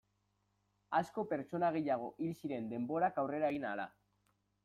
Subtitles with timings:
[0.99, 3.87] Asko pertsona gehiago hil ziren denborak aurrera egin ahala.